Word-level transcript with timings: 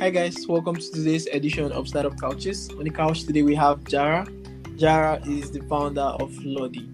Hi 0.00 0.10
guys, 0.10 0.46
welcome 0.46 0.76
to 0.76 0.92
today's 0.92 1.26
edition 1.26 1.72
of 1.72 1.88
Startup 1.88 2.16
Couches. 2.20 2.70
On 2.70 2.84
the 2.84 2.90
couch 2.90 3.24
today 3.24 3.42
we 3.42 3.56
have 3.56 3.82
Jara. 3.82 4.28
Jara 4.76 5.20
is 5.26 5.50
the 5.50 5.60
founder 5.62 6.00
of 6.00 6.32
Lodi. 6.44 6.88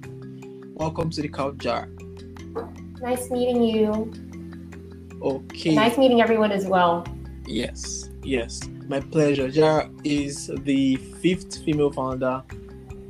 Welcome 0.72 1.10
to 1.10 1.20
the 1.20 1.28
couch, 1.28 1.58
Jara. 1.58 1.86
Nice 3.02 3.30
meeting 3.30 3.62
you. 3.62 4.10
Okay. 5.20 5.74
Nice 5.74 5.98
meeting 5.98 6.22
everyone 6.22 6.50
as 6.50 6.64
well. 6.64 7.06
Yes, 7.46 8.08
yes. 8.22 8.62
My 8.88 9.00
pleasure. 9.00 9.50
Jara 9.50 9.90
is 10.02 10.50
the 10.60 10.96
fifth 10.96 11.62
female 11.62 11.92
founder 11.92 12.42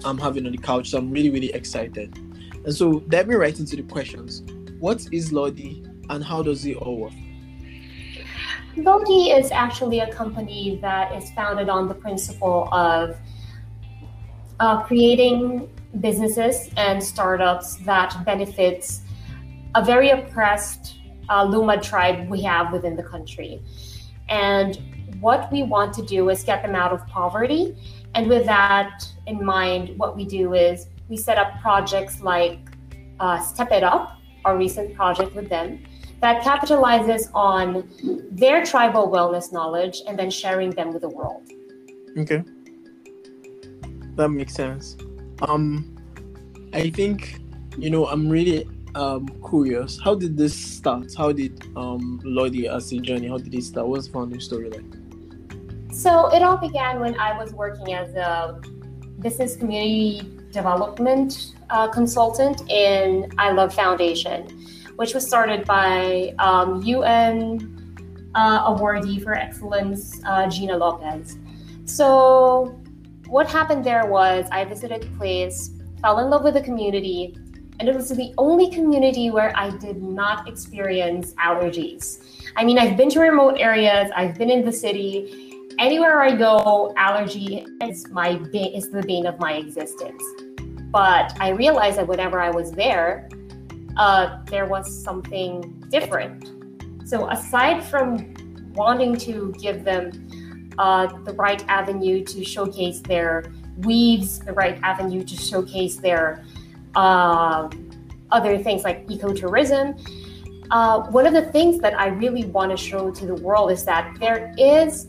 I'm 0.04 0.18
having 0.18 0.45
on 0.45 0.50
the 0.50 0.58
couch, 0.58 0.90
so 0.90 0.98
I'm 0.98 1.12
really, 1.12 1.30
really 1.30 1.52
excited. 1.52 2.18
And 2.64 2.74
so 2.74 3.04
let 3.12 3.29
me 3.29 3.36
right 3.36 3.56
into 3.56 3.76
the 3.76 3.84
questions. 3.84 4.42
What 4.80 5.06
is 5.12 5.32
Lodi 5.32 5.84
and 6.11 6.24
how 6.24 6.42
does 6.42 6.66
it 6.66 6.79
all 6.79 6.96
work? 6.96 7.12
Lodi 8.77 9.30
is 9.30 9.52
actually 9.52 10.01
a 10.01 10.12
company 10.12 10.78
that 10.83 11.14
is 11.14 11.30
founded 11.33 11.69
on 11.69 11.88
the 11.88 11.95
principle 11.95 12.69
of 12.73 13.16
uh, 14.59 14.83
creating 14.83 15.69
businesses 16.00 16.70
and 16.77 17.02
startups 17.02 17.77
that 17.84 18.24
benefits 18.24 19.02
a 19.77 19.84
very 19.84 20.10
oppressed 20.10 20.97
uh, 21.28 21.47
Lumad 21.47 21.83
tribe 21.83 22.28
we 22.28 22.42
have 22.42 22.73
within 22.73 22.97
the 22.97 23.02
country. 23.02 23.62
And 24.28 24.78
what 25.20 25.50
we 25.52 25.62
want 25.62 25.95
to 25.95 26.05
do 26.05 26.28
is 26.30 26.42
get 26.42 26.62
them 26.62 26.75
out 26.75 26.92
of 26.92 27.06
poverty. 27.06 27.77
And 28.14 28.28
with 28.28 28.45
that 28.47 29.06
in 29.27 29.45
mind, 29.45 29.97
what 29.98 30.16
we 30.16 30.25
do 30.25 30.55
is 30.55 30.88
we 31.09 31.16
set 31.16 31.38
up 31.38 31.61
projects 31.61 32.20
like 32.20 32.59
uh, 33.20 33.41
Step 33.41 33.70
It 33.70 33.84
Up, 33.84 34.19
our 34.45 34.56
recent 34.56 34.95
project 34.95 35.34
with 35.34 35.48
them, 35.48 35.84
that 36.24 36.42
capitalizes 36.42 37.28
on 37.34 37.87
their 38.33 38.64
tribal 38.64 39.10
wellness 39.10 39.53
knowledge 39.53 40.00
and 40.08 40.19
then 40.19 40.30
sharing 40.30 40.70
them 40.70 40.91
with 40.91 41.03
the 41.03 41.08
world. 41.08 41.42
Okay. 42.17 42.42
That 44.17 44.30
makes 44.30 44.55
sense. 44.55 44.97
Um 45.42 45.95
I 46.72 46.89
think 46.89 47.41
you 47.77 47.91
know 47.91 48.06
I'm 48.06 48.27
really 48.30 48.67
um 48.95 49.28
curious. 49.50 50.00
How 50.02 50.14
did 50.14 50.39
this 50.39 50.55
start? 50.78 51.12
How 51.14 51.30
did 51.33 51.52
um 51.77 52.20
Lodi 52.25 52.69
as 52.69 52.91
a 52.92 52.98
journey? 52.98 53.28
How 53.28 53.36
did 53.36 53.55
it 53.55 53.64
start? 53.64 53.86
What's 53.86 54.06
the 54.06 54.14
founding 54.14 54.41
story 54.41 54.70
like? 54.70 54.91
So 55.92 56.11
it 56.34 56.42
all 56.42 56.56
began 56.56 57.00
when 57.00 57.14
I 57.20 57.36
was 57.41 57.52
working 57.52 57.92
as 57.92 58.14
a 58.14 58.61
business 59.20 59.56
community 59.56 60.22
development 60.50 61.55
uh, 61.69 61.89
consultant 61.89 62.62
in 62.70 63.30
I 63.36 63.50
Love 63.50 63.75
Foundation, 63.75 64.41
which 64.97 65.14
was 65.14 65.27
started 65.27 65.64
by 65.64 66.34
um, 66.39 66.83
UN 66.83 68.31
uh, 68.34 68.75
awardee 68.75 69.23
for 69.23 69.34
excellence, 69.34 70.20
uh, 70.25 70.48
Gina 70.48 70.77
Lopez. 70.77 71.36
So 71.84 72.81
what 73.28 73.48
happened 73.48 73.84
there 73.84 74.06
was 74.06 74.47
I 74.51 74.64
visited 74.64 75.03
the 75.03 75.17
place, 75.17 75.70
fell 76.01 76.19
in 76.19 76.31
love 76.31 76.45
with 76.45 76.55
the 76.55 76.62
community, 76.62 77.36
and 77.81 77.89
it 77.89 77.95
was 77.95 78.09
the 78.09 78.33
only 78.39 78.70
community 78.70 79.31
where 79.31 79.53
I 79.56 79.70
did 79.70 80.01
not 80.03 80.48
experience 80.48 81.34
allergies. 81.34 82.25
I 82.56 82.64
mean, 82.64 82.79
I've 82.79 82.97
been 82.97 83.11
to 83.11 83.20
remote 83.20 83.56
areas, 83.58 84.11
I've 84.14 84.39
been 84.39 84.51
in 84.51 84.64
the 84.64 84.73
city. 84.73 85.51
Anywhere 85.81 86.23
I 86.23 86.36
go, 86.36 86.95
allergy 86.97 87.67
is 87.83 88.08
my 88.11 88.39
is 88.55 88.91
the 88.91 89.03
bane 89.05 89.27
of 89.27 89.41
my 89.41 89.55
existence. 89.55 90.23
But 90.92 91.36
I 91.41 91.48
realized 91.48 91.98
that 91.98 92.06
whenever 92.06 92.41
I 92.41 92.51
was 92.51 92.70
there, 92.70 93.29
uh, 93.97 94.39
there 94.47 94.67
was 94.67 95.03
something 95.03 95.84
different. 95.91 96.50
So 97.09 97.28
aside 97.31 97.83
from 97.84 98.34
wanting 98.75 99.17
to 99.19 99.55
give 99.61 99.84
them 99.84 100.73
uh, 100.78 101.06
the 101.25 101.33
right 101.34 101.64
avenue 101.69 102.25
to 102.25 102.45
showcase 102.45 103.01
their 103.01 103.52
weaves, 103.79 104.41
the 104.41 104.52
right 104.52 104.79
avenue 104.83 105.23
to 105.24 105.36
showcase 105.36 105.96
their 105.96 106.45
um, 106.96 107.91
other 108.30 108.58
things 108.58 108.83
like 108.85 109.07
ecotourism. 109.07 110.01
Uh, 110.70 111.02
one 111.11 111.27
of 111.27 111.35
the 111.35 111.42
things 111.52 111.79
that 111.80 111.98
I 111.98 112.08
really 112.08 112.47
want 112.47 112.70
to 112.70 112.77
show 112.77 113.11
to 113.11 113.27
the 113.27 113.35
world 113.35 113.70
is 113.70 113.85
that 113.85 114.17
there 114.18 114.52
is 114.58 115.08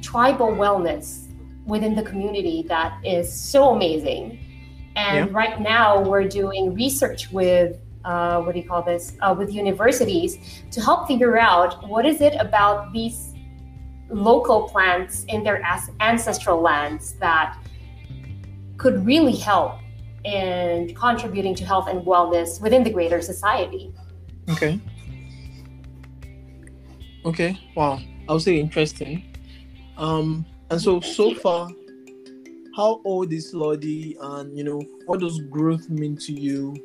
tribal 0.00 0.48
wellness 0.48 1.26
within 1.66 1.94
the 1.96 2.02
community 2.02 2.64
that 2.68 2.98
is 3.04 3.32
so 3.32 3.70
amazing. 3.70 4.38
And 4.94 5.30
yeah. 5.30 5.36
right 5.36 5.60
now, 5.60 6.00
we're 6.00 6.28
doing 6.28 6.74
research 6.74 7.30
with 7.30 7.78
uh, 8.06 8.40
what 8.40 8.54
do 8.54 8.60
you 8.60 8.66
call 8.66 8.82
this? 8.82 9.16
Uh, 9.20 9.34
with 9.36 9.52
universities 9.52 10.62
to 10.70 10.80
help 10.80 11.08
figure 11.08 11.38
out 11.38 11.86
what 11.88 12.06
is 12.06 12.20
it 12.20 12.34
about 12.38 12.92
these 12.92 13.34
local 14.08 14.68
plants 14.68 15.24
in 15.24 15.42
their 15.42 15.60
ancestral 16.00 16.60
lands 16.60 17.14
that 17.14 17.58
could 18.76 19.04
really 19.04 19.34
help 19.34 19.80
in 20.24 20.94
contributing 20.94 21.54
to 21.54 21.64
health 21.64 21.88
and 21.88 22.00
wellness 22.06 22.60
within 22.60 22.84
the 22.84 22.90
greater 22.90 23.20
society. 23.20 23.92
Okay. 24.50 24.80
Okay. 27.24 27.58
Wow. 27.74 27.98
I 28.28 28.32
would 28.32 28.42
say 28.42 28.60
interesting. 28.60 29.36
Um, 29.96 30.46
and 30.70 30.80
so 30.80 31.00
so 31.00 31.34
far, 31.34 31.68
how 32.76 33.00
old 33.04 33.32
is 33.32 33.52
Lodi, 33.54 34.16
and 34.20 34.56
you 34.56 34.62
know 34.62 34.80
what 35.06 35.20
does 35.20 35.40
growth 35.50 35.88
mean 35.88 36.16
to 36.18 36.32
you 36.32 36.76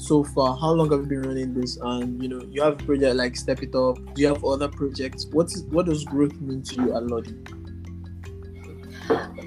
so 0.00 0.24
far? 0.24 0.56
How 0.56 0.72
long 0.72 0.90
have 0.90 1.00
you 1.00 1.06
been 1.06 1.22
running 1.22 1.54
this? 1.54 1.76
And 1.76 2.22
you 2.22 2.28
know, 2.28 2.42
you 2.50 2.62
have 2.62 2.80
a 2.80 2.84
project 2.84 3.16
like 3.16 3.36
Step 3.36 3.62
It 3.62 3.74
Up. 3.74 3.96
Do 4.14 4.22
you 4.22 4.28
have 4.28 4.44
other 4.44 4.68
projects? 4.68 5.26
What 5.26 5.46
is 5.46 5.62
what 5.64 5.86
does 5.86 6.04
growth 6.04 6.40
mean 6.40 6.62
to 6.62 6.74
you 6.76 6.96
at 6.96 7.04
Lodi? 7.04 7.34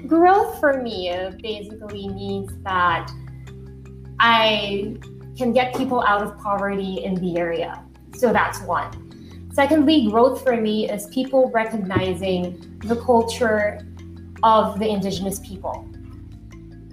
Growth 0.06 0.60
for 0.60 0.82
me 0.82 1.12
basically 1.42 2.08
means 2.08 2.52
that 2.62 3.10
I 4.20 4.96
can 5.36 5.52
get 5.52 5.74
people 5.74 6.02
out 6.02 6.22
of 6.22 6.38
poverty 6.38 7.02
in 7.04 7.14
the 7.16 7.38
area. 7.38 7.84
So 8.16 8.32
that's 8.32 8.60
one. 8.62 9.50
Secondly, 9.52 10.08
growth 10.10 10.42
for 10.42 10.60
me 10.60 10.90
is 10.90 11.06
people 11.06 11.50
recognizing 11.50 12.78
the 12.80 12.96
culture 12.96 13.86
of 14.42 14.78
the 14.78 14.88
indigenous 14.88 15.40
people. 15.40 15.88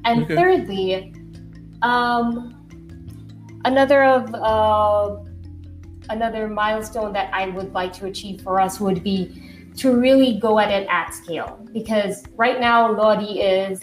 And 0.06 0.24
okay. 0.24 0.36
thirdly, 0.36 1.14
um, 1.82 2.61
another 3.66 4.04
of 4.04 4.34
uh, 4.36 5.18
another 6.10 6.48
milestone 6.48 7.14
that 7.14 7.34
I 7.34 7.48
would 7.50 7.74
like 7.74 7.94
to 7.94 8.06
achieve 8.06 8.42
for 8.42 8.60
us 8.60 8.80
would 8.80 9.04
be 9.04 9.70
to 9.78 9.96
really 9.96 10.38
go 10.40 10.60
at 10.60 10.70
it 10.70 10.88
at 10.90 11.14
scale 11.14 11.66
because 11.74 12.24
right 12.36 12.60
now 12.60 12.92
Lodi 12.92 13.40
is 13.40 13.82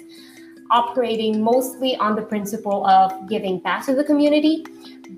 operating 0.71 1.43
mostly 1.43 1.97
on 1.97 2.15
the 2.15 2.23
principle 2.23 2.87
of 2.87 3.29
giving 3.29 3.59
back 3.59 3.87
to 3.87 3.95
the 3.95 4.05
community. 4.05 4.65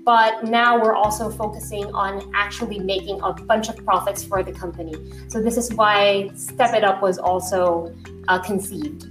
But 0.05 0.45
now 0.45 0.81
we're 0.81 0.95
also 0.95 1.29
focusing 1.29 1.85
on 1.93 2.31
actually 2.33 2.79
making 2.79 3.19
a 3.21 3.33
bunch 3.33 3.69
of 3.69 3.75
profits 3.85 4.23
for 4.23 4.41
the 4.41 4.53
company. 4.53 4.95
So 5.27 5.41
this 5.41 5.57
is 5.57 5.71
why 5.73 6.31
Step 6.33 6.73
It 6.73 6.83
Up 6.83 7.01
was 7.01 7.17
also 7.17 7.93
uh, 8.27 8.39
conceived. 8.39 9.05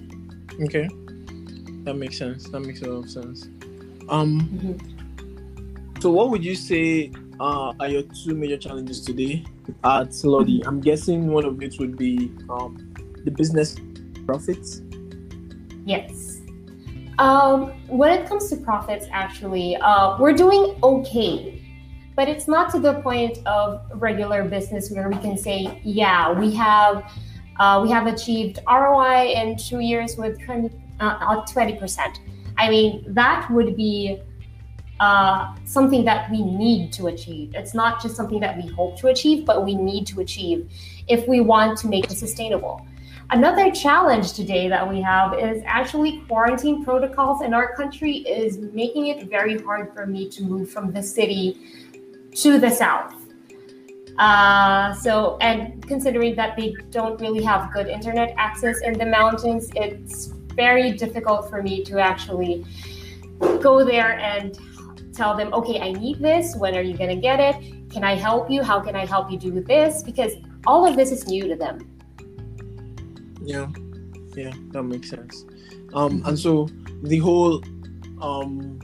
Okay, 0.62 0.88
that 1.84 1.94
makes 1.94 2.18
sense. 2.18 2.48
That 2.48 2.60
makes 2.60 2.80
a 2.80 2.86
lot 2.86 3.04
of 3.04 3.10
sense. 3.10 3.44
Um, 4.08 4.40
mm-hmm. 4.40 4.99
So 6.00 6.10
what 6.10 6.30
would 6.30 6.42
you 6.42 6.54
say 6.54 7.12
uh, 7.38 7.74
are 7.78 7.88
your 7.88 8.02
two 8.02 8.34
major 8.34 8.56
challenges 8.56 9.02
today 9.02 9.44
at 9.84 10.12
Lodi? 10.24 10.62
I'm 10.64 10.80
guessing 10.80 11.28
one 11.28 11.44
of 11.44 11.62
it 11.62 11.78
would 11.78 11.96
be 11.96 12.32
um, 12.48 12.94
the 13.24 13.30
business 13.30 13.76
profits. 14.24 14.80
Yes. 15.84 16.40
Um, 17.18 17.72
when 17.86 18.18
it 18.18 18.26
comes 18.26 18.48
to 18.48 18.56
profits, 18.56 19.06
actually, 19.12 19.76
uh, 19.76 20.16
we're 20.18 20.32
doing 20.32 20.78
okay, 20.82 21.62
but 22.16 22.28
it's 22.28 22.48
not 22.48 22.70
to 22.70 22.80
the 22.80 22.94
point 23.02 23.38
of 23.46 23.82
regular 23.94 24.44
business 24.44 24.90
where 24.90 25.10
we 25.10 25.16
can 25.16 25.36
say, 25.36 25.80
yeah, 25.84 26.32
we 26.32 26.54
have 26.54 27.12
uh, 27.58 27.78
we 27.82 27.90
have 27.90 28.06
achieved 28.06 28.58
ROI 28.66 29.34
in 29.36 29.58
two 29.58 29.80
years 29.80 30.16
with 30.16 30.40
20 30.44 30.70
uh, 30.98 31.42
percent. 31.78 32.20
I 32.56 32.70
mean, 32.70 33.04
that 33.08 33.50
would 33.50 33.76
be 33.76 34.22
uh, 35.00 35.54
something 35.64 36.04
that 36.04 36.30
we 36.30 36.42
need 36.42 36.92
to 36.92 37.06
achieve. 37.06 37.52
It's 37.54 37.74
not 37.74 38.02
just 38.02 38.14
something 38.14 38.38
that 38.40 38.56
we 38.56 38.68
hope 38.68 38.98
to 39.00 39.08
achieve, 39.08 39.46
but 39.46 39.64
we 39.64 39.74
need 39.74 40.06
to 40.08 40.20
achieve 40.20 40.70
if 41.08 41.26
we 41.26 41.40
want 41.40 41.78
to 41.78 41.88
make 41.88 42.04
it 42.10 42.16
sustainable. 42.18 42.86
Another 43.30 43.70
challenge 43.70 44.34
today 44.34 44.68
that 44.68 44.86
we 44.86 45.00
have 45.00 45.38
is 45.38 45.62
actually 45.64 46.20
quarantine 46.28 46.84
protocols 46.84 47.42
in 47.42 47.54
our 47.54 47.74
country 47.74 48.18
is 48.18 48.58
making 48.58 49.06
it 49.06 49.28
very 49.30 49.56
hard 49.58 49.94
for 49.94 50.04
me 50.04 50.28
to 50.28 50.42
move 50.42 50.70
from 50.70 50.92
the 50.92 51.02
city 51.02 51.58
to 52.34 52.58
the 52.58 52.70
south. 52.70 53.14
Uh, 54.18 54.92
so, 54.94 55.38
and 55.40 55.86
considering 55.86 56.34
that 56.34 56.56
they 56.56 56.74
don't 56.90 57.18
really 57.20 57.42
have 57.42 57.72
good 57.72 57.86
internet 57.86 58.34
access 58.36 58.82
in 58.82 58.98
the 58.98 59.06
mountains, 59.06 59.70
it's 59.76 60.26
very 60.54 60.92
difficult 60.92 61.48
for 61.48 61.62
me 61.62 61.82
to 61.84 61.98
actually 61.98 62.66
go 63.62 63.82
there 63.84 64.18
and 64.18 64.58
tell 65.20 65.36
them, 65.36 65.52
okay, 65.52 65.78
I 65.80 65.92
need 65.92 66.18
this. 66.20 66.56
When 66.56 66.74
are 66.74 66.80
you 66.80 66.96
going 66.96 67.10
to 67.10 67.20
get 67.28 67.38
it? 67.48 67.90
Can 67.90 68.02
I 68.04 68.14
help 68.14 68.50
you? 68.50 68.62
How 68.62 68.80
can 68.80 68.96
I 68.96 69.04
help 69.04 69.30
you 69.30 69.38
do 69.38 69.60
this? 69.60 70.02
Because 70.02 70.32
all 70.66 70.86
of 70.88 70.96
this 70.96 71.12
is 71.12 71.26
new 71.26 71.46
to 71.48 71.56
them. 71.56 71.76
Yeah, 73.42 73.68
yeah, 74.34 74.52
that 74.72 74.82
makes 74.82 75.10
sense. 75.10 75.44
Um, 75.92 76.22
and 76.26 76.38
so 76.38 76.68
the 77.02 77.18
whole 77.18 77.62
um 78.22 78.78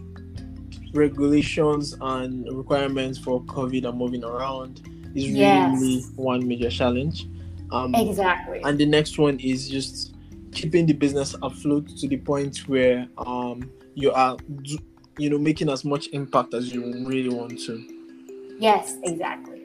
regulations 0.95 1.95
and 2.01 2.33
requirements 2.57 3.19
for 3.19 3.43
COVID 3.45 3.85
are 3.85 3.93
moving 3.93 4.25
around 4.25 4.81
is 5.15 5.25
really, 5.29 5.39
Yes. 5.39 5.81
really 5.81 6.01
one 6.17 6.47
major 6.49 6.71
challenge. 6.71 7.29
Um, 7.71 7.95
Exactly. 7.95 8.61
and 8.65 8.79
the 8.79 8.87
next 8.87 9.19
one 9.19 9.39
is 9.41 9.69
just 9.69 10.15
keeping 10.53 10.87
the 10.87 10.95
business 10.95 11.35
afloat 11.43 11.89
to 12.01 12.09
the 12.09 12.17
point 12.17 12.55
where 12.69 13.09
um 13.19 13.71
you 13.95 14.11
are 14.13 14.37
you 15.19 15.31
know 15.31 15.39
making 15.39 15.69
as 15.69 15.85
much 15.85 16.09
impact 16.13 16.55
as 16.55 16.73
you 16.73 16.83
really 17.07 17.29
want 17.29 17.59
to. 17.61 17.83
Yes, 18.59 18.97
exactly. 19.03 19.65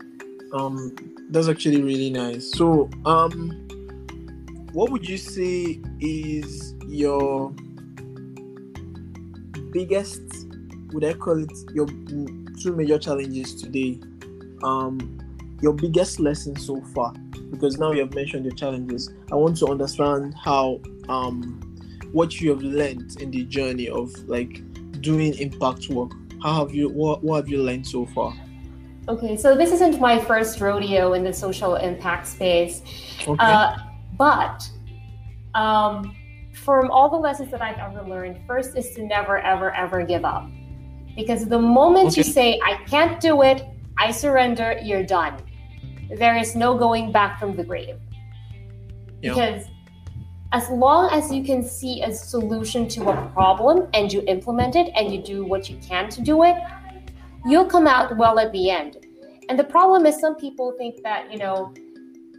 um 0.54 0.96
that's 1.30 1.48
actually 1.48 1.82
really 1.82 2.10
nice. 2.10 2.52
So 2.58 2.90
um 3.06 3.68
what 4.74 4.92
would 4.92 5.08
you 5.08 5.18
say 5.18 5.80
is 6.00 6.74
your 6.88 7.54
biggest 9.72 10.22
would 10.94 11.06
i 11.06 11.14
call 11.14 11.42
it 11.42 11.52
your 11.74 11.88
two 12.62 12.76
major 12.76 12.98
challenges 12.98 13.56
today? 13.62 14.00
Um 14.64 15.18
your 15.62 15.74
biggest 15.74 16.20
lesson 16.20 16.56
so 16.56 16.82
far? 16.94 17.14
Because 17.52 17.78
now 17.78 17.92
you 17.92 18.02
have 18.02 18.14
mentioned 18.14 18.46
your 18.46 18.56
challenges. 18.56 19.10
I 19.32 19.36
want 19.36 19.58
to 19.58 19.68
understand 19.68 20.34
how 20.36 20.80
um 21.10 21.60
what 22.12 22.42
you 22.42 22.50
have 22.50 22.62
learned 22.62 23.22
in 23.22 23.32
the 23.32 23.44
journey 23.46 23.88
of 23.88 24.12
like 24.28 24.62
doing 25.02 25.34
impact 25.36 25.90
work 25.90 26.12
how 26.44 26.66
have 26.66 26.74
you 26.74 26.90
what, 26.90 27.24
what 27.24 27.38
have 27.38 27.48
you 27.48 27.62
learned 27.62 27.86
so 27.86 28.06
far 28.08 28.34
Okay, 29.10 29.36
so 29.36 29.58
this 29.58 29.72
isn't 29.72 30.00
my 30.00 30.20
first 30.20 30.62
rodeo 30.62 31.14
in 31.14 31.24
the 31.24 31.34
social 31.34 31.76
impact 31.76 32.28
space, 32.28 32.84
okay 33.28 33.36
uh, 33.40 33.76
but 34.16 34.70
um, 35.56 36.16
from 36.54 36.92
all 36.92 37.10
the 37.10 37.18
lessons 37.18 37.52
that 37.52 37.62
I've 37.62 37.78
ever 37.78 38.08
learned, 38.08 38.40
first 38.46 38.78
is 38.78 38.94
to 38.96 39.04
never, 39.04 39.40
ever, 39.40 39.72
ever 39.72 40.04
give 40.04 40.26
up. 40.26 40.48
Because 41.16 41.48
the 41.48 41.60
moment 41.60 42.16
you 42.16 42.24
say, 42.24 42.60
I 42.64 42.76
can't 42.86 43.20
do 43.20 43.42
it, 43.42 43.66
I 43.98 44.12
surrender, 44.12 44.80
you're 44.84 45.04
done. 45.04 45.38
There 46.10 46.38
is 46.38 46.56
no 46.56 46.78
going 46.78 47.12
back 47.12 47.40
from 47.40 47.56
the 47.56 47.64
grave. 47.64 47.98
Yeah. 49.22 49.34
Because 49.34 49.66
as 50.54 50.70
long 50.70 51.10
as 51.12 51.32
you 51.32 51.44
can 51.44 51.64
see 51.64 52.02
a 52.02 52.14
solution 52.14 52.88
to 52.90 53.10
a 53.10 53.30
problem 53.34 53.88
and 53.94 54.12
you 54.12 54.22
implement 54.28 54.76
it 54.76 54.92
and 54.96 55.12
you 55.12 55.22
do 55.22 55.46
what 55.46 55.70
you 55.70 55.78
can 55.78 56.10
to 56.10 56.22
do 56.22 56.44
it, 56.44 56.58
you'll 57.46 57.66
come 57.66 57.88
out 57.88 58.18
well 58.18 58.38
at 58.38 58.52
the 58.52 58.70
end. 58.70 59.06
And 59.50 59.58
the 59.58 59.64
problem 59.64 60.06
is, 60.06 60.20
some 60.20 60.36
people 60.36 60.74
think 60.78 61.04
that, 61.04 61.32
you 61.32 61.38
know, 61.38 61.74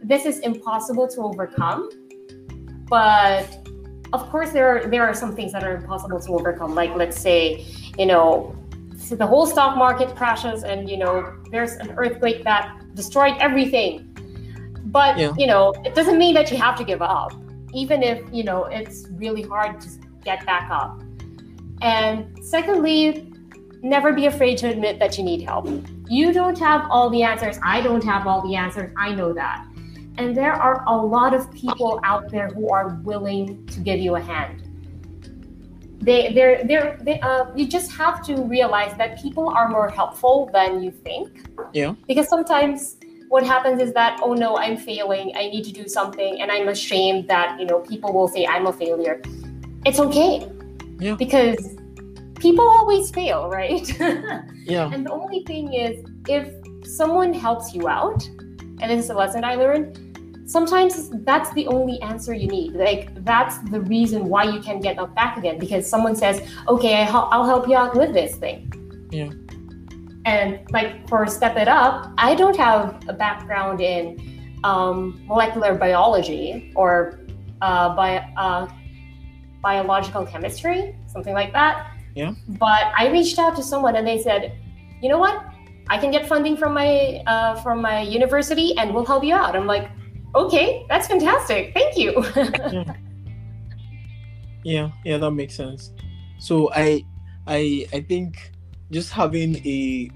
this 0.03 0.25
is 0.25 0.39
impossible 0.39 1.07
to 1.09 1.21
overcome. 1.21 1.89
But 2.87 3.67
of 4.13 4.29
course, 4.29 4.51
there 4.51 4.67
are, 4.77 4.87
there 4.87 5.03
are 5.03 5.13
some 5.13 5.35
things 5.35 5.51
that 5.53 5.63
are 5.63 5.75
impossible 5.75 6.19
to 6.19 6.31
overcome. 6.33 6.75
Like, 6.75 6.95
let's 6.95 7.19
say, 7.19 7.65
you 7.97 8.05
know, 8.05 8.55
so 8.97 9.15
the 9.15 9.25
whole 9.25 9.47
stock 9.47 9.75
market 9.75 10.15
crashes 10.15 10.63
and, 10.63 10.89
you 10.89 10.97
know, 10.97 11.33
there's 11.51 11.73
an 11.73 11.91
earthquake 11.97 12.43
that 12.43 12.79
destroyed 12.93 13.35
everything. 13.39 14.09
But, 14.85 15.17
Yeah. 15.17 15.33
you 15.37 15.47
know, 15.47 15.73
it 15.83 15.95
doesn't 15.95 16.17
mean 16.17 16.35
that 16.35 16.51
you 16.51 16.57
have 16.57 16.77
to 16.77 16.83
give 16.83 17.01
up, 17.01 17.33
even 17.73 18.03
if, 18.03 18.21
you 18.31 18.43
know, 18.43 18.65
it's 18.65 19.07
really 19.11 19.41
hard 19.41 19.81
to 19.81 19.89
get 20.23 20.45
back 20.45 20.69
up. 20.69 21.01
And 21.81 22.43
secondly, 22.43 23.31
never 23.81 24.13
be 24.13 24.27
afraid 24.27 24.57
to 24.59 24.69
admit 24.69 24.99
that 24.99 25.17
you 25.17 25.23
need 25.23 25.41
help. 25.41 25.67
You 26.07 26.31
don't 26.31 26.57
have 26.59 26.87
all 26.89 27.09
the 27.09 27.23
answers. 27.23 27.57
I 27.63 27.81
don't 27.81 28.03
have 28.03 28.27
all 28.27 28.41
the 28.47 28.55
answers. 28.55 28.93
I 28.97 29.13
know 29.13 29.33
that. 29.33 29.65
And 30.17 30.37
there 30.37 30.53
are 30.53 30.83
a 30.87 30.95
lot 30.95 31.33
of 31.33 31.51
people 31.51 31.99
out 32.03 32.29
there 32.29 32.47
who 32.47 32.69
are 32.69 32.99
willing 33.03 33.65
to 33.67 33.79
give 33.79 33.99
you 33.99 34.15
a 34.15 34.21
hand. 34.21 34.61
They, 35.99 36.33
they're, 36.33 36.63
they're, 36.65 36.99
they, 37.01 37.19
uh, 37.21 37.45
you 37.55 37.67
just 37.67 37.91
have 37.93 38.23
to 38.25 38.43
realize 38.43 38.95
that 38.97 39.21
people 39.21 39.49
are 39.49 39.69
more 39.69 39.89
helpful 39.89 40.49
than 40.53 40.83
you 40.83 40.91
think. 40.91 41.47
Yeah. 41.73 41.95
Because 42.07 42.27
sometimes 42.29 42.97
what 43.33 43.43
happens 43.43 43.81
is 43.81 43.93
that, 43.93 44.19
oh 44.21 44.33
no, 44.35 44.57
I'm 44.57 44.77
failing. 44.77 45.31
I 45.35 45.49
need 45.49 45.63
to 45.63 45.71
do 45.71 45.87
something, 45.87 46.39
and 46.39 46.51
I'm 46.51 46.67
ashamed 46.67 47.27
that 47.29 47.59
you 47.59 47.65
know 47.65 47.79
people 47.79 48.13
will 48.13 48.27
say 48.27 48.45
I'm 48.45 48.67
a 48.67 48.71
failure. 48.71 49.23
It's 49.87 49.99
okay. 49.99 50.47
Yeah. 50.99 51.15
Because 51.15 51.57
people 52.35 52.69
always 52.69 53.09
fail, 53.09 53.49
right? 53.49 53.87
yeah 54.73 54.93
And 54.93 55.03
the 55.07 55.11
only 55.11 55.43
thing 55.45 55.73
is, 55.73 56.05
if 56.27 56.45
someone 56.85 57.33
helps 57.33 57.73
you 57.73 57.87
out, 57.87 58.23
and 58.79 58.91
this 58.91 59.05
is 59.05 59.09
a 59.09 59.15
lesson 59.15 59.43
I 59.43 59.55
learned, 59.55 59.87
sometimes 60.45 61.09
that's 61.25 61.51
the 61.55 61.65
only 61.65 61.99
answer 62.03 62.35
you 62.35 62.47
need. 62.47 62.73
Like, 62.73 63.25
that's 63.25 63.57
the 63.71 63.81
reason 63.81 64.25
why 64.25 64.43
you 64.43 64.59
can 64.61 64.79
get 64.79 64.99
up 64.99 65.15
back 65.15 65.37
again 65.37 65.57
because 65.57 65.89
someone 65.89 66.15
says, 66.15 66.47
okay, 66.67 67.07
I'll 67.09 67.47
help 67.47 67.67
you 67.67 67.75
out 67.75 67.95
with 67.95 68.13
this 68.13 68.35
thing. 68.35 68.59
Yeah. 69.09 69.31
And 70.25 70.59
like 70.71 71.07
for 71.07 71.27
Step 71.27 71.57
It 71.57 71.67
Up, 71.67 72.11
I 72.17 72.35
don't 72.35 72.55
have 72.55 73.03
a 73.09 73.13
background 73.13 73.81
in 73.81 74.59
um, 74.63 75.21
molecular 75.25 75.75
biology 75.75 76.71
or 76.75 77.19
uh, 77.61 77.95
bi- 77.95 78.25
uh, 78.37 78.67
biological 79.61 80.25
chemistry, 80.25 80.95
something 81.07 81.33
like 81.33 81.51
that. 81.53 81.91
Yeah. 82.15 82.33
But 82.47 82.93
I 82.97 83.09
reached 83.11 83.39
out 83.39 83.55
to 83.57 83.63
someone 83.63 83.95
and 83.95 84.07
they 84.07 84.21
said, 84.21 84.57
you 85.01 85.09
know 85.09 85.17
what? 85.17 85.43
I 85.89 85.97
can 85.97 86.11
get 86.11 86.27
funding 86.27 86.55
from 86.55 86.73
my 86.73 87.21
uh, 87.27 87.55
from 87.61 87.81
my 87.81 88.01
university 88.01 88.77
and 88.77 88.93
we'll 88.93 89.05
help 89.05 89.23
you 89.23 89.33
out. 89.33 89.55
I'm 89.55 89.67
like, 89.67 89.89
okay, 90.33 90.85
that's 90.87 91.07
fantastic. 91.07 91.73
Thank 91.73 91.97
you. 91.97 92.23
yeah 94.63 94.91
yeah 95.03 95.17
that 95.17 95.31
makes 95.31 95.55
sense 95.55 95.91
so 96.39 96.71
i 96.73 97.03
i 97.47 97.85
i 97.93 97.99
think 97.99 98.52
just 98.93 99.11
having 99.11 99.57
a 99.65 100.09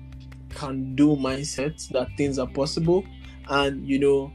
can 0.50 0.96
do 0.96 1.16
mindset 1.16 1.88
that 1.90 2.08
things 2.18 2.40
are 2.40 2.48
possible 2.48 3.04
and 3.50 3.88
you 3.88 4.00
know 4.00 4.32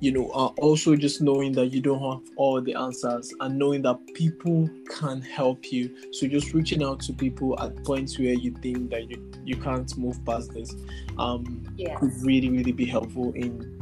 you 0.00 0.12
know 0.12 0.28
uh, 0.30 0.48
also 0.60 0.94
just 0.94 1.22
knowing 1.22 1.52
that 1.52 1.68
you 1.68 1.80
don't 1.80 2.00
have 2.00 2.20
all 2.36 2.60
the 2.60 2.74
answers 2.74 3.32
and 3.40 3.58
knowing 3.58 3.80
that 3.82 3.98
people 4.14 4.68
can 4.90 5.22
help 5.22 5.72
you. 5.72 5.94
So 6.12 6.26
just 6.26 6.52
reaching 6.52 6.82
out 6.82 7.00
to 7.00 7.14
people 7.14 7.58
at 7.60 7.82
points 7.84 8.18
where 8.18 8.34
you 8.34 8.54
think 8.62 8.90
that 8.90 9.08
you 9.08 9.32
you 9.44 9.56
can't 9.56 9.96
move 9.96 10.22
past 10.26 10.52
this 10.52 10.74
um 11.18 11.64
yeah. 11.76 11.96
could 11.98 12.12
really 12.22 12.50
really 12.50 12.72
be 12.72 12.84
helpful 12.84 13.32
in 13.32 13.72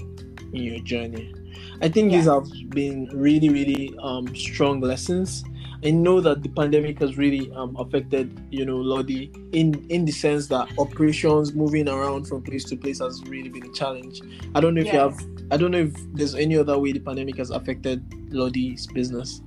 in 0.53 0.63
your 0.63 0.79
journey. 0.81 1.35
I 1.83 1.89
think 1.89 2.13
these 2.13 2.27
have 2.27 2.47
been 2.71 3.09
really 3.13 3.49
really 3.49 3.95
um 4.01 4.35
strong 4.37 4.81
lessons 4.81 5.45
i 5.85 5.91
know 5.91 6.21
that 6.21 6.43
the 6.43 6.49
pandemic 6.49 6.99
has 6.99 7.17
really 7.19 7.51
um 7.53 7.77
affected 7.77 8.41
you 8.51 8.65
know 8.65 8.77
lodi 8.77 9.31
in 9.53 9.85
in 9.91 10.05
the 10.05 10.13
sense 10.13 10.47
that 10.47 10.69
operations 10.79 11.55
moving 11.55 11.89
around 11.89 12.27
from 12.27 12.43
place 12.43 12.65
to 12.65 12.77
place 12.77 12.99
has 12.99 13.23
really 13.25 13.49
been 13.49 13.65
a 13.65 13.73
challenge. 13.73 14.21
I 14.55 14.61
don't 14.61 14.75
know 14.75 14.81
if 14.81 14.93
you 14.93 14.99
have 14.99 15.19
i 15.51 15.57
don't 15.57 15.71
know 15.71 15.79
if 15.79 15.95
there's 16.15 16.35
any 16.35 16.57
other 16.57 16.79
way 16.79 16.93
the 16.93 17.01
pandemic 17.01 17.37
has 17.37 17.51
affected 17.51 18.03
lodi's 18.31 18.87
business 18.87 19.43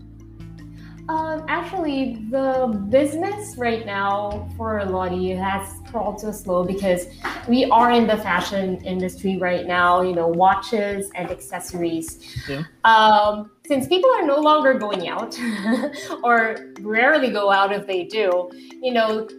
Um, 1.10 1.46
actually, 1.48 2.28
the 2.30 2.86
business 2.90 3.56
right 3.58 3.86
now 3.86 4.50
for 4.58 4.84
Lodi 4.84 5.30
has 5.30 5.80
crawled 5.90 6.20
so 6.20 6.34
slow 6.34 6.66
because 6.66 7.08
we 7.48 7.64
are 7.66 7.92
in 7.92 8.08
the 8.08 8.18
fashion 8.18 8.84
industry 8.84 9.38
right 9.38 9.66
now. 9.66 10.02
You 10.02 10.14
know, 10.14 10.28
watches 10.28 11.10
and 11.16 11.32
accessories. 11.32 12.38
Yeah. 12.50 12.64
Um, 12.84 13.52
since 13.66 13.88
people 13.88 14.10
are 14.16 14.26
no 14.26 14.42
longer 14.42 14.74
going 14.74 15.08
out, 15.08 15.40
or 16.24 16.74
rarely 16.82 17.32
go 17.32 17.52
out 17.52 17.72
if 17.72 17.88
they 17.88 18.04
do, 18.04 18.50
you 18.82 18.92
know, 18.92 19.30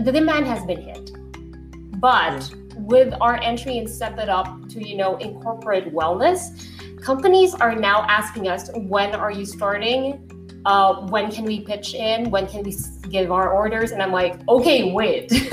the 0.00 0.10
demand 0.10 0.46
has 0.46 0.64
been 0.64 0.82
hit. 0.82 1.12
But 2.00 2.52
with 2.74 3.14
our 3.20 3.36
entry 3.40 3.78
and 3.78 3.88
step 3.88 4.18
it 4.18 4.28
up 4.28 4.68
to 4.70 4.84
you 4.84 4.96
know 4.96 5.16
incorporate 5.18 5.92
wellness, 5.94 6.66
companies 7.00 7.54
are 7.54 7.76
now 7.76 8.02
asking 8.08 8.48
us 8.48 8.68
when 8.74 9.14
are 9.14 9.30
you 9.30 9.46
starting 9.46 10.27
uh, 10.68 11.06
when 11.06 11.30
can 11.30 11.44
we 11.44 11.60
pitch 11.60 11.94
in? 11.94 12.30
When 12.30 12.46
can 12.46 12.62
we 12.62 12.74
give 13.08 13.32
our 13.32 13.50
orders? 13.50 13.90
And 13.90 14.02
I'm 14.02 14.12
like, 14.12 14.36
okay, 14.48 14.92
wait, 14.92 15.30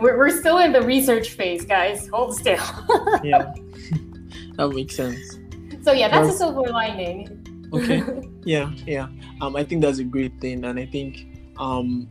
we're, 0.00 0.18
we're 0.18 0.36
still 0.36 0.58
in 0.58 0.72
the 0.72 0.82
research 0.82 1.30
phase, 1.30 1.64
guys. 1.64 2.08
Hold 2.08 2.34
still. 2.34 2.58
yeah 3.22 3.54
that 4.56 4.68
makes 4.74 4.96
sense 4.96 5.38
so 5.82 5.92
yeah, 5.92 6.08
that's 6.08 6.34
a 6.34 6.36
silver 6.36 6.62
lining. 6.62 7.68
okay 7.72 8.02
yeah 8.44 8.70
yeah 8.86 9.08
um 9.40 9.54
i 9.56 9.62
think 9.62 9.82
that's 9.82 9.98
a 9.98 10.04
great 10.04 10.38
thing 10.40 10.64
and 10.64 10.78
i 10.78 10.86
think 10.86 11.26
um 11.58 12.08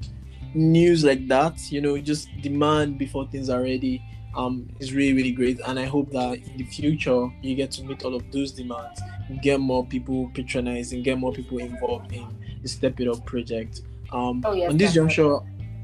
news 0.54 1.04
like 1.04 1.28
that 1.28 1.72
you 1.72 1.82
know 1.82 1.98
just 1.98 2.30
demand 2.42 2.98
before 2.98 3.28
things 3.28 3.50
are 3.50 3.62
ready 3.62 4.02
um 4.36 4.70
is 4.80 4.94
really 4.94 5.14
really 5.14 5.32
great 5.32 5.60
and 5.68 5.80
i 5.80 5.86
hope 5.86 6.12
that 6.12 6.34
in 6.34 6.58
the 6.58 6.64
future 6.64 7.28
you 7.42 7.56
get 7.56 7.72
to 7.72 7.84
meet 7.84 8.04
all 8.06 8.16
of 8.16 8.24
those 8.32 8.52
demands 8.52 9.02
get 9.42 9.60
more 9.60 9.86
people 9.86 10.30
patronizing 10.34 11.02
get 11.02 11.18
more 11.18 11.34
people 11.34 11.58
involved 11.58 12.12
in 12.12 12.28
the 12.62 12.68
step 12.70 13.00
it 13.00 13.08
up 13.08 13.26
project 13.26 13.82
um 14.12 14.42
Oh, 14.46 14.54
yes, 14.54 14.70
on 14.72 14.78
this 14.78 14.94
definitely. 14.94 15.16
juncture 15.16 15.40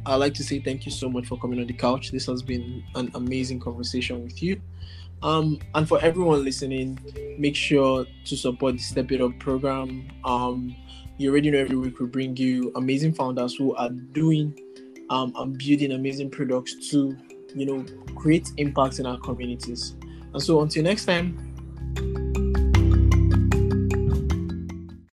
I'd 0.06 0.16
like 0.16 0.34
to 0.36 0.44
say 0.44 0.60
thank 0.60 0.86
you 0.86 0.92
so 0.92 1.10
much 1.10 1.28
for 1.28 1.38
coming 1.40 1.62
on 1.62 1.68
the 1.68 1.74
couch. 1.74 2.12
This 2.12 2.26
has 2.26 2.42
been 2.42 2.84
an 2.96 3.10
amazing 3.16 3.62
conversation 3.62 4.22
with 4.22 4.44
you. 4.44 4.60
Um, 5.22 5.60
and 5.76 5.88
for 5.88 5.98
everyone 6.02 6.44
listening, 6.44 7.00
make 7.40 7.56
sure 7.56 8.06
to 8.26 8.36
support 8.36 8.74
the 8.76 8.82
Step 8.82 9.14
It 9.14 9.22
Up 9.22 9.40
program. 9.40 10.10
Um, 10.26 10.76
you 11.18 11.32
already 11.32 11.52
know 11.52 11.60
every 11.60 11.78
week 11.78 12.02
we 12.02 12.08
bring 12.08 12.36
you 12.36 12.74
amazing 12.76 13.14
founders 13.14 13.56
who 13.56 13.74
are 13.76 13.90
doing 13.90 14.60
um, 15.10 15.32
and 15.38 15.58
building 15.58 15.94
amazing 15.94 16.30
products 16.30 16.90
to, 16.90 17.16
you 17.56 17.66
know, 17.66 17.86
create 18.16 18.52
impact 18.58 19.00
in 19.00 19.06
our 19.06 19.18
communities. 19.20 19.96
And 20.34 20.42
so 20.44 20.62
until 20.62 20.84
next 20.84 21.06
time, 21.06 21.53